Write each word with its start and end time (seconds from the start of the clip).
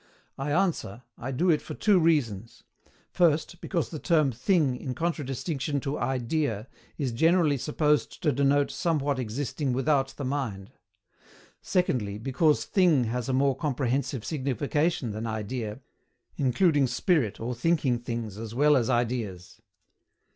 I 0.35 0.51
answer, 0.51 1.03
I 1.15 1.29
do 1.29 1.51
it 1.51 1.61
for 1.61 1.75
two 1.75 1.99
reasons: 1.99 2.63
first, 3.11 3.61
because 3.61 3.89
the 3.89 3.99
term 3.99 4.31
THING 4.31 4.75
in 4.75 4.95
contra 4.95 5.23
distinction 5.23 5.79
to 5.81 5.99
IDEA, 5.99 6.67
is 6.97 7.11
generally 7.11 7.57
supposed 7.59 8.23
to 8.23 8.31
denote 8.31 8.71
somewhat 8.71 9.19
existing 9.19 9.73
without 9.73 10.07
the 10.17 10.25
mind; 10.25 10.71
secondly, 11.61 12.17
because 12.17 12.65
THING 12.65 13.03
has 13.03 13.29
a 13.29 13.33
more 13.33 13.55
comprehensive 13.55 14.25
signification 14.25 15.11
than 15.11 15.27
IDEA, 15.27 15.81
including 16.35 16.87
SPIRIT 16.87 17.39
or 17.39 17.53
thinking 17.53 17.99
things 17.99 18.39
as 18.39 18.55
well 18.55 18.75
as 18.75 18.89
IDEAS. 18.89 19.61